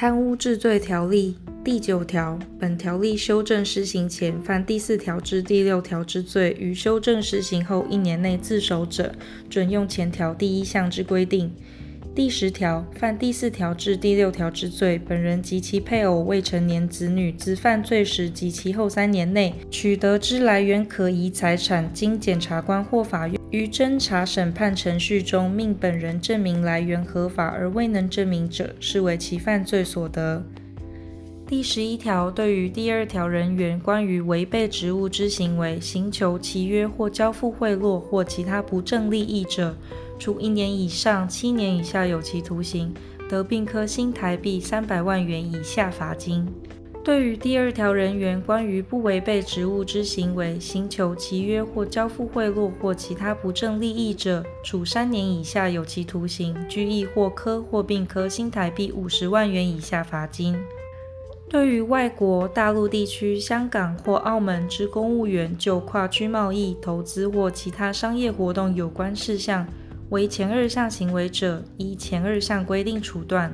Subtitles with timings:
[0.00, 1.34] 贪污治罪条例
[1.64, 9.12] 第九条，本条例修正施行前犯第四条至第六条之罪，于修正施行后一年内自首者，
[9.50, 11.52] 准用前条第一项之规定。
[12.18, 30.44] 第十条，犯第四条至第六条之罪，本人及其配偶、未成年子女，之犯罪时及其后三年内取得之来源可疑财产，经检察官或法院于侦查审判程序中命本人证明来源合法而未能证明者，视为其犯罪所得。
[31.48, 39.74] 第十一条，对于第二条人员关于违背职务之行为，刑求契约或交付贿赂或其他不正利益者，
[40.18, 42.92] 处一年以上七年以下有期徒刑，
[43.30, 46.46] 得并科新台币三百万元以下罚金。
[47.02, 60.54] 对于第二条人员关于不违背职务之行为，刑求契约或交付贿赂或其他不正利益者，处三年以下有期徒刑，拘役或科或并科新台币五十万元以下罚金。
[61.48, 69.66] 对于外国大陆地区、香港或澳门之公务员就跨区贸易、投资或其他商业活动有关事项，
[70.10, 73.50] 为前二项行为者，依前二项规定处断；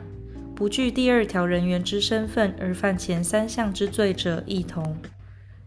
[0.56, 4.96] 不具第二条人员之身份而犯前三项之罪者，亦同。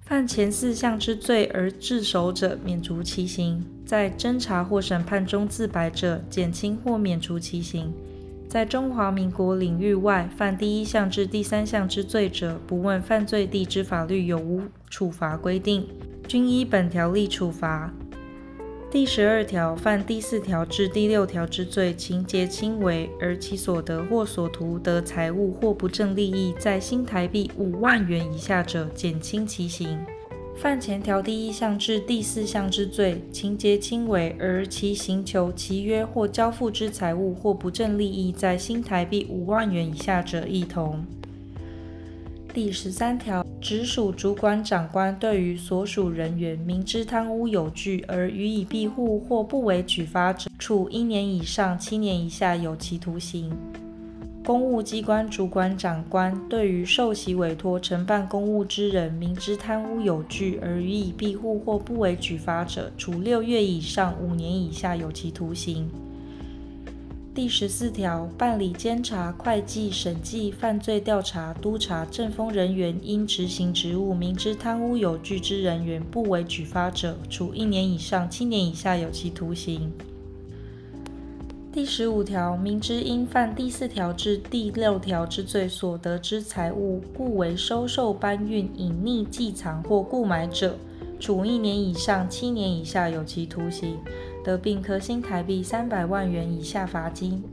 [0.01, 7.93] 犯前四项之罪而自首者，免除其刑；在侦查或审判中自白者，减轻或免除其刑。
[8.49, 15.85] 在中华民国领域外犯第一项至第三项之罪者，不问犯罪地之法律有无处罚规定，
[16.27, 17.93] 均依本条例处罚。
[18.89, 29.97] 第十二条，犯第四条至第六条之罪，情节轻微，而其所得或所图得财物或不正利益在新台币五万元以下者，减轻其刑；
[30.57, 41.05] 犯前条第一项至第四项之罪，情节轻微，而其行求其约或交付之财物或不正利益在新台币五万元以下者，亦同。
[42.51, 53.55] 第十三条，直属主管长官对于所属人员明知贪污有据而予以庇护或不为举发者，处一年以上七年以下有期徒刑。
[54.47, 65.89] 公务机关主管长官对于受其委托承办公务之人明知贪污有据而予以庇护或不为举发者，处六月以上五年以下有期徒刑。
[67.35, 79.91] 第十四条，办理监察、会计、审计、犯罪调查、督察、政风人员因执行职务明知贪污有据之人员不为举发者，处一年以上七年以下有期徒刑。
[81.77, 90.75] 第十五条，明知因犯第四条至第六条之罪所得之财物，故为收受、搬运、隐匿、寄藏或购买者，
[91.19, 93.99] 处一年以上七年以下有期徒刑。
[94.43, 97.43] 得并科新台币三百万元以下罚金。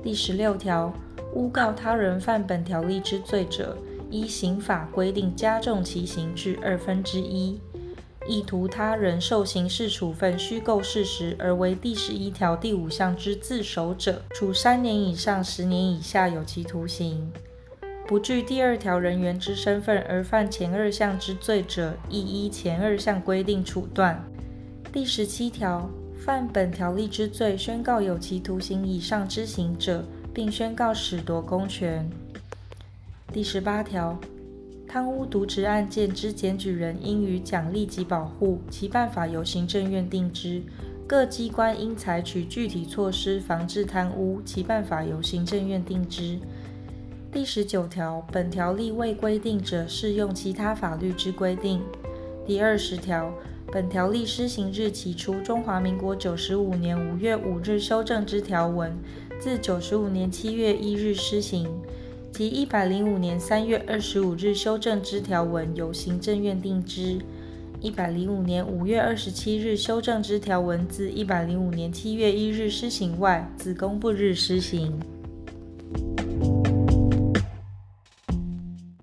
[0.00, 0.94] 第十六条，
[1.34, 3.76] 诬告他人犯本条例之罪者，
[4.12, 7.58] 依刑法规定加重其刑至二分之一。
[8.26, 17.32] 意图他人受刑事处分虚构事实而为第十一条第五项之自首者，处三年以上十年以下有期徒刑。
[18.06, 24.22] 不具第二条人员之身份而犯前二项之罪者，亦依前二项规定处断。
[24.92, 25.88] 第十七条。
[26.22, 30.04] 犯本条例之罪，宣告有期徒刑以上之刑者，
[30.34, 32.06] 并宣告褫夺公权。
[33.32, 34.20] 第十八条，
[34.92, 40.62] 贪污渎职案件之检举人应予奖励及保护，其办法由行政院定之；
[41.06, 46.40] 各机关应采取具体措施防治贪污，其办法由行政院定之。
[47.30, 51.80] 第十九条，本条例未规定者，适用其他法律之规定。
[52.44, 53.32] 第二十条。
[53.72, 58.98] 本条例施行日起，除中华民国九十五年五月五日修正之条文，
[59.38, 61.68] 自九十五年七月一日施行；
[62.32, 67.18] 即一百零五年三月二十五日修正之条文，由行政院定之；
[67.80, 74.98] 一百零五年五月二十七日修正之条文，自一百零五年七月一日施行外，自公布日施行。